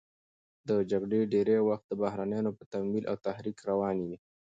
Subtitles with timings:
[0.67, 4.17] دا جګړې ډېری وخت د بهرنیانو په تمویل او تحریک روانې وې.